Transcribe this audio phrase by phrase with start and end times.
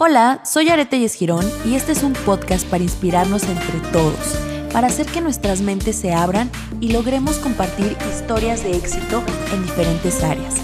[0.00, 4.38] Hola, soy Arete Girón y este es un podcast para inspirarnos entre todos,
[4.72, 10.22] para hacer que nuestras mentes se abran y logremos compartir historias de éxito en diferentes
[10.22, 10.54] áreas.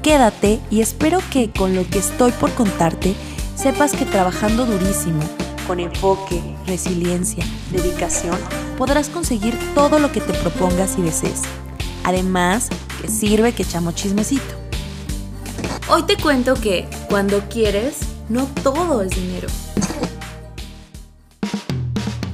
[0.00, 3.16] Quédate y espero que con lo que estoy por contarte
[3.56, 5.24] sepas que trabajando durísimo,
[5.66, 8.38] con enfoque, resiliencia, dedicación,
[8.76, 11.42] podrás conseguir todo lo que te propongas y desees.
[12.04, 12.68] Además,
[13.02, 14.54] que sirve que echamos chismecito.
[15.88, 19.48] Hoy te cuento que cuando quieres, no todo es dinero.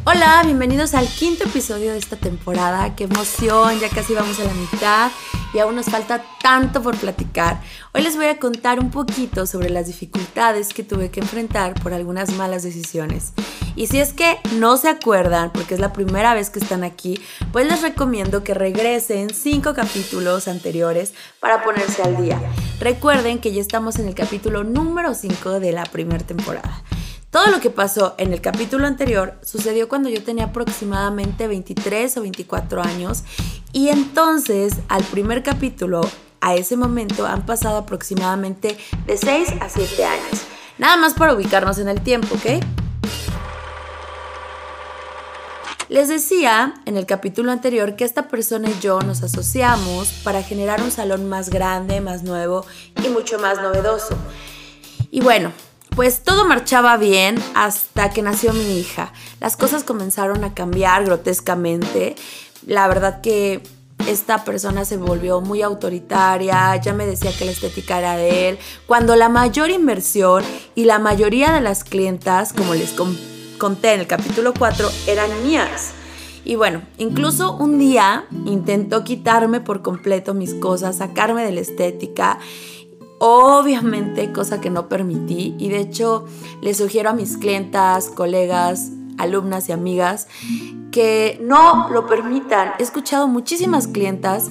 [0.05, 2.95] Hola, bienvenidos al quinto episodio de esta temporada.
[2.95, 5.11] Qué emoción, ya casi vamos a la mitad
[5.55, 7.63] y aún nos falta tanto por platicar.
[7.95, 11.95] Hoy les voy a contar un poquito sobre las dificultades que tuve que enfrentar por
[11.95, 13.33] algunas malas decisiones.
[13.77, 17.21] Y si es que no se acuerdan, porque es la primera vez que están aquí,
[17.53, 22.41] pues les recomiendo que regresen cinco capítulos anteriores para ponerse al día.
[22.81, 26.83] Recuerden que ya estamos en el capítulo número 5 de la primera temporada.
[27.31, 32.21] Todo lo que pasó en el capítulo anterior sucedió cuando yo tenía aproximadamente 23 o
[32.21, 33.25] 24 años
[33.75, 36.01] y entonces al primer capítulo
[36.41, 40.47] a ese momento han pasado aproximadamente de 6 a 7 años.
[40.79, 42.63] Nada más para ubicarnos en el tiempo, ¿ok?
[45.89, 50.81] Les decía en el capítulo anterior que esta persona y yo nos asociamos para generar
[50.81, 52.65] un salón más grande, más nuevo
[53.05, 54.17] y mucho más novedoso.
[55.11, 55.53] Y bueno,
[55.95, 59.13] pues todo marchaba bien hasta que nació mi hija.
[59.41, 62.17] Las cosas comenzaron a cambiar grotescamente.
[62.67, 63.63] La verdad que
[64.09, 68.59] esta persona se volvió muy autoritaria, ya me decía que la estética era de él,
[68.87, 70.43] cuando la mayor inversión
[70.75, 72.95] y la mayoría de las clientas, como les
[73.59, 75.93] conté en el capítulo 4, eran mías.
[76.45, 82.39] Y bueno, incluso un día intentó quitarme por completo mis cosas, sacarme de la estética
[83.27, 86.27] Obviamente, cosa que no permití y de hecho
[86.61, 90.29] le sugiero a mis clientas, colegas, alumnas y amigas
[90.91, 92.73] que no lo permitan.
[92.79, 94.51] He escuchado muchísimas clientas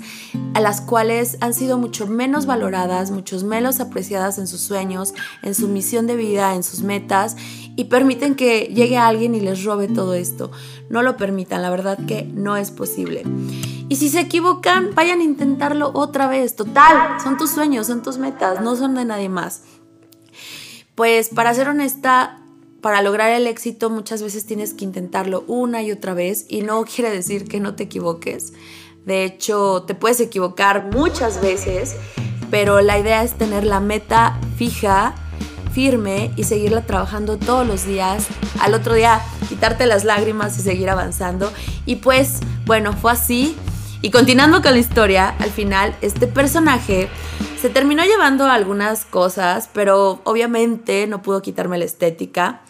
[0.54, 5.56] a las cuales han sido mucho menos valoradas, mucho menos apreciadas en sus sueños, en
[5.56, 7.38] su misión de vida, en sus metas
[7.76, 10.52] y permiten que llegue alguien y les robe todo esto.
[10.90, 13.24] No lo permitan, la verdad que no es posible.
[13.90, 16.56] Y si se equivocan, vayan a intentarlo otra vez.
[16.56, 19.64] Total, son tus sueños, son tus metas, no son de nadie más.
[20.96, 22.43] Pues para ser honesta,
[22.84, 26.84] para lograr el éxito muchas veces tienes que intentarlo una y otra vez y no
[26.84, 28.52] quiere decir que no te equivoques.
[29.06, 31.96] De hecho, te puedes equivocar muchas veces,
[32.52, 35.16] pero la idea es tener la meta fija,
[35.72, 38.28] firme y seguirla trabajando todos los días.
[38.60, 41.54] Al otro día quitarte las lágrimas y seguir avanzando.
[41.86, 43.56] Y pues, bueno, fue así.
[44.02, 47.08] Y continuando con la historia, al final este personaje
[47.64, 52.62] se terminó llevando algunas cosas, pero obviamente no pudo quitarme la estética.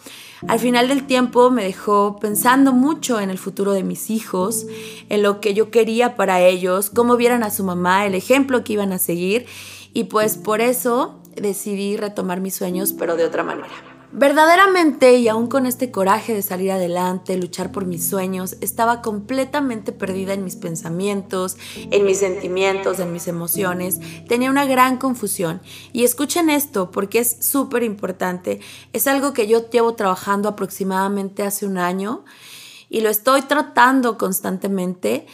[0.46, 4.66] Al final del tiempo me dejó pensando mucho en el futuro de mis hijos,
[5.08, 8.74] en lo que yo quería para ellos, cómo vieran a su mamá, el ejemplo que
[8.74, 9.46] iban a seguir
[9.92, 13.93] y pues por eso decidí retomar mis sueños, pero de otra manera.
[14.16, 19.90] Verdaderamente, y aún con este coraje de salir adelante, luchar por mis sueños, estaba completamente
[19.90, 21.56] perdida en mis pensamientos,
[21.90, 23.98] en mis sentimientos, en mis emociones.
[24.28, 25.60] Tenía una gran confusión.
[25.92, 28.60] Y escuchen esto porque es súper importante.
[28.92, 32.24] Es algo que yo llevo trabajando aproximadamente hace un año
[32.88, 35.26] y lo estoy tratando constantemente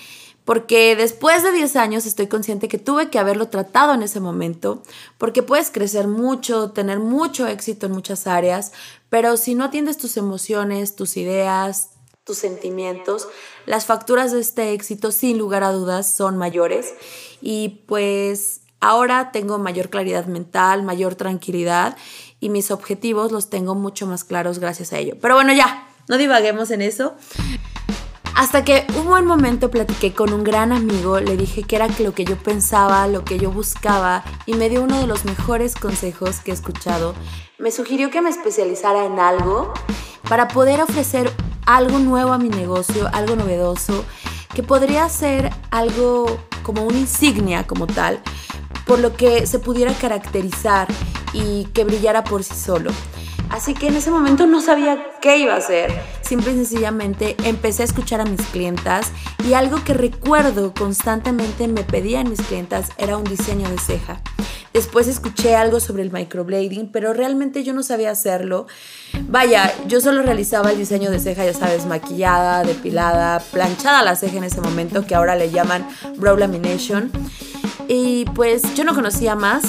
[0.51, 4.83] porque después de 10 años estoy consciente que tuve que haberlo tratado en ese momento,
[5.17, 8.73] porque puedes crecer mucho, tener mucho éxito en muchas áreas,
[9.11, 11.91] pero si no atiendes tus emociones, tus ideas,
[12.25, 13.29] tus sentimientos,
[13.65, 16.95] las facturas de este éxito sin lugar a dudas son mayores
[17.41, 21.97] y pues ahora tengo mayor claridad mental, mayor tranquilidad
[22.41, 25.15] y mis objetivos los tengo mucho más claros gracias a ello.
[25.21, 27.15] Pero bueno, ya, no divaguemos en eso.
[28.41, 32.15] Hasta que un buen momento platiqué con un gran amigo, le dije que era lo
[32.15, 36.41] que yo pensaba, lo que yo buscaba y me dio uno de los mejores consejos
[36.41, 37.15] que he escuchado.
[37.59, 39.75] Me sugirió que me especializara en algo
[40.27, 41.31] para poder ofrecer
[41.67, 44.07] algo nuevo a mi negocio, algo novedoso,
[44.55, 48.23] que podría ser algo como una insignia como tal,
[48.87, 50.89] por lo que se pudiera caracterizar
[51.35, 52.91] y que brillara por sí solo.
[53.51, 56.20] Así que en ese momento no sabía qué iba a hacer.
[56.31, 59.11] Simple y sencillamente empecé a escuchar a mis clientas
[59.45, 64.23] y algo que recuerdo constantemente me pedían mis clientas era un diseño de ceja.
[64.73, 68.69] Después escuché algo sobre el microblading, pero realmente yo no sabía hacerlo.
[69.27, 74.37] Vaya, yo solo realizaba el diseño de ceja, ya sabes, maquillada, depilada, planchada la ceja
[74.37, 75.85] en ese momento, que ahora le llaman
[76.17, 77.11] brow lamination.
[77.89, 79.65] Y pues yo no conocía más,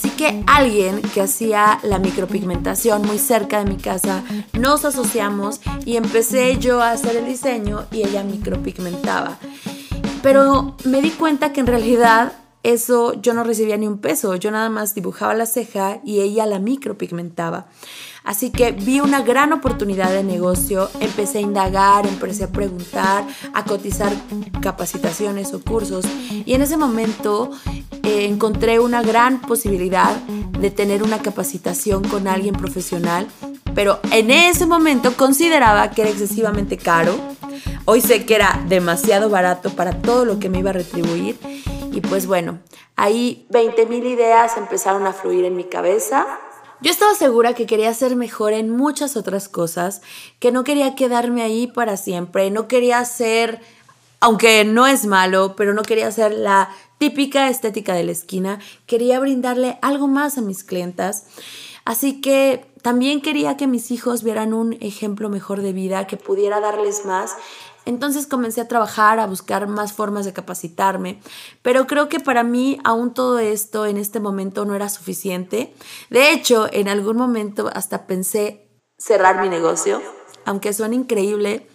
[0.00, 4.24] Así que alguien que hacía la micropigmentación muy cerca de mi casa,
[4.58, 9.36] nos asociamos y empecé yo a hacer el diseño y ella micropigmentaba.
[10.22, 12.32] Pero me di cuenta que en realidad
[12.62, 16.46] eso yo no recibía ni un peso, yo nada más dibujaba la ceja y ella
[16.46, 17.66] la micropigmentaba.
[18.24, 23.64] Así que vi una gran oportunidad de negocio, empecé a indagar, empecé a preguntar, a
[23.64, 24.14] cotizar
[24.62, 26.06] capacitaciones o cursos
[26.46, 27.50] y en ese momento
[28.10, 30.16] eh, encontré una gran posibilidad
[30.58, 33.28] de tener una capacitación con alguien profesional,
[33.72, 37.14] pero en ese momento consideraba que era excesivamente caro.
[37.84, 41.38] Hoy sé que era demasiado barato para todo lo que me iba a retribuir
[41.92, 42.58] y pues bueno,
[42.96, 46.26] ahí 20 mil ideas empezaron a fluir en mi cabeza.
[46.80, 50.02] Yo estaba segura que quería ser mejor en muchas otras cosas,
[50.40, 53.60] que no quería quedarme ahí para siempre, no quería ser,
[54.20, 59.18] aunque no es malo, pero no quería ser la típica estética de la esquina, quería
[59.20, 61.24] brindarle algo más a mis clientas.
[61.84, 66.60] Así que también quería que mis hijos vieran un ejemplo mejor de vida, que pudiera
[66.60, 67.36] darles más
[67.86, 71.20] entonces comencé a trabajar, a buscar más formas de capacitarme,
[71.62, 75.74] pero creo que para mí aún todo esto en este momento no era suficiente.
[76.10, 78.68] De hecho, en algún momento hasta pensé
[78.98, 80.02] cerrar mi negocio,
[80.44, 81.66] aunque suene increíble.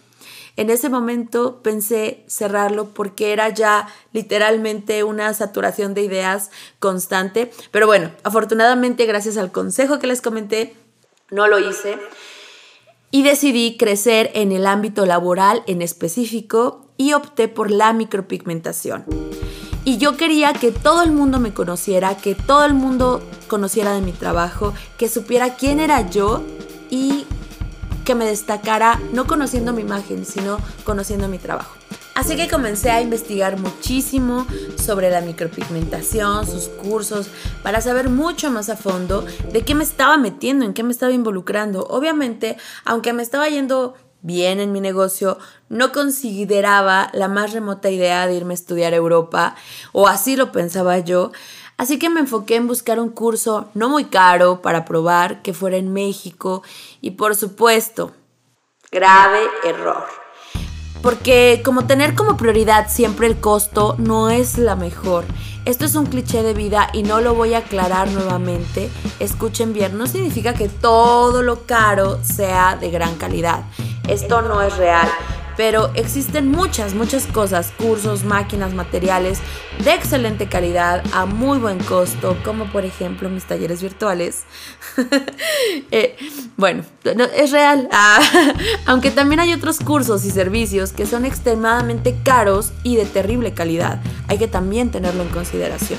[0.56, 7.50] En ese momento pensé cerrarlo porque era ya literalmente una saturación de ideas constante.
[7.70, 10.74] Pero bueno, afortunadamente gracias al consejo que les comenté,
[11.30, 11.98] no lo hice
[13.10, 19.04] y decidí crecer en el ámbito laboral en específico y opté por la micropigmentación.
[19.84, 24.00] Y yo quería que todo el mundo me conociera, que todo el mundo conociera de
[24.00, 26.42] mi trabajo, que supiera quién era yo
[26.90, 27.24] y
[28.06, 31.76] que me destacara no conociendo mi imagen, sino conociendo mi trabajo.
[32.14, 34.46] Así que comencé a investigar muchísimo
[34.82, 37.28] sobre la micropigmentación, sus cursos,
[37.62, 41.12] para saber mucho más a fondo de qué me estaba metiendo, en qué me estaba
[41.12, 41.86] involucrando.
[41.90, 42.56] Obviamente,
[42.86, 45.38] aunque me estaba yendo bien en mi negocio,
[45.68, 49.54] no consideraba la más remota idea de irme a estudiar a Europa,
[49.92, 51.32] o así lo pensaba yo.
[51.76, 55.76] Así que me enfoqué en buscar un curso no muy caro para probar que fuera
[55.76, 56.62] en México
[57.00, 58.12] y por supuesto,
[58.90, 60.26] grave error
[61.06, 65.24] porque como tener como prioridad siempre el costo no es la mejor.
[65.64, 68.90] Esto es un cliché de vida y no lo voy a aclarar nuevamente.
[69.20, 73.62] Escuchen bien, no significa que todo lo caro sea de gran calidad.
[74.08, 75.08] Esto no es real
[75.56, 79.40] pero existen muchas, muchas cosas, cursos, máquinas, materiales
[79.84, 84.44] de excelente calidad a muy buen costo, como por ejemplo mis talleres virtuales.
[85.90, 86.16] Eh,
[86.56, 86.84] bueno,
[87.36, 88.20] es real, ah,
[88.86, 94.00] aunque también hay otros cursos y servicios que son extremadamente caros y de terrible calidad.
[94.28, 95.98] Hay que también tenerlo en consideración.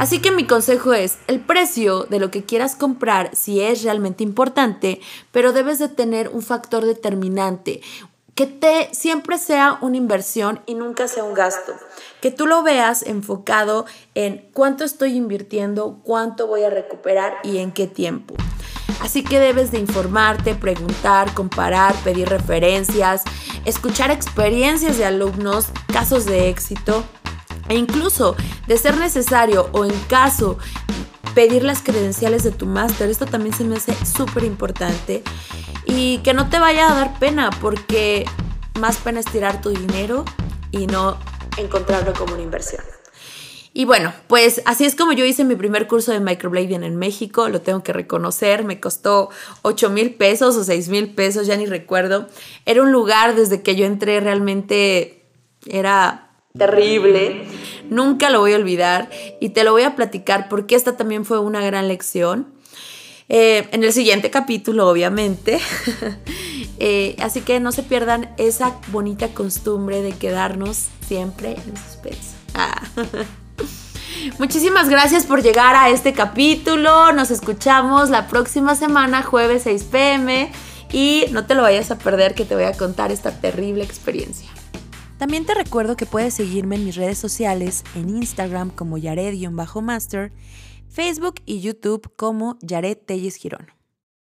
[0.00, 4.24] Así que mi consejo es, el precio de lo que quieras comprar si es realmente
[4.24, 4.98] importante,
[5.30, 7.82] pero debes de tener un factor determinante,
[8.40, 11.74] que te siempre sea una inversión y nunca sea un gasto.
[12.22, 13.84] Que tú lo veas enfocado
[14.14, 18.34] en cuánto estoy invirtiendo, cuánto voy a recuperar y en qué tiempo.
[19.02, 23.24] Así que debes de informarte, preguntar, comparar, pedir referencias,
[23.66, 27.04] escuchar experiencias de alumnos, casos de éxito
[27.68, 30.56] e incluso, de ser necesario o en caso,
[31.34, 33.10] pedir las credenciales de tu máster.
[33.10, 35.22] Esto también se me hace súper importante
[35.90, 38.24] y que no te vaya a dar pena porque
[38.78, 40.24] más pena es tirar tu dinero
[40.70, 41.18] y no
[41.56, 42.82] encontrarlo como una inversión.
[43.72, 47.48] Y bueno, pues así es como yo hice mi primer curso de microblading en México,
[47.48, 49.30] lo tengo que reconocer, me costó
[49.62, 52.26] 8 mil pesos o 6 mil pesos, ya ni recuerdo.
[52.66, 55.24] Era un lugar desde que yo entré realmente
[55.66, 57.44] era terrible,
[57.88, 59.08] nunca lo voy a olvidar
[59.40, 62.59] y te lo voy a platicar porque esta también fue una gran lección.
[63.32, 65.58] Eh, en el siguiente capítulo, obviamente.
[66.82, 72.30] Eh, así que no se pierdan esa bonita costumbre de quedarnos siempre en suspenso.
[72.54, 72.82] Ah.
[74.38, 77.12] Muchísimas gracias por llegar a este capítulo.
[77.12, 80.50] Nos escuchamos la próxima semana, jueves 6 pm.
[80.90, 84.48] Y no te lo vayas a perder que te voy a contar esta terrible experiencia.
[85.18, 90.32] También te recuerdo que puedes seguirme en mis redes sociales, en Instagram como Yared-Master
[90.90, 93.79] Facebook y YouTube como Yaret Telles Girón.